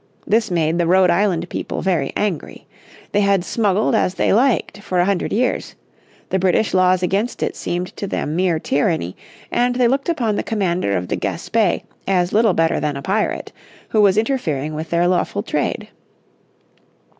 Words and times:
This 0.25 0.49
made 0.49 0.79
the 0.79 0.87
Rhode 0.87 1.11
Island 1.11 1.47
people 1.49 1.83
very 1.83 2.11
angry. 2.17 2.65
They 3.11 3.21
had 3.21 3.45
smuggled 3.45 3.93
as 3.93 4.15
they 4.15 4.33
liked 4.33 4.79
for 4.79 4.97
a 4.99 5.05
hundred 5.05 5.31
years; 5.31 5.75
the 6.31 6.39
British 6.39 6.73
laws 6.73 7.03
against 7.03 7.43
it 7.43 7.55
seemed 7.55 7.95
to 7.97 8.07
them 8.07 8.35
mere 8.35 8.57
tyranny; 8.57 9.15
and 9.51 9.75
they 9.75 9.87
looked 9.87 10.09
upon 10.09 10.37
the 10.37 10.41
commander 10.41 10.97
of 10.97 11.07
the 11.09 11.17
Gaspé 11.17 11.83
as 12.07 12.33
little 12.33 12.53
better 12.53 12.79
than 12.79 12.97
a 12.97 13.03
pirate, 13.03 13.51
who 13.89 14.01
was 14.01 14.17
interfering 14.17 14.73
with 14.73 14.89
their 14.89 15.07
lawful 15.07 15.43
trade. 15.43 15.87